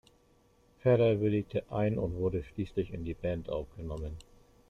[0.79, 4.17] Ferrer willigte ein und wurde schließlich in die Band aufgenommen.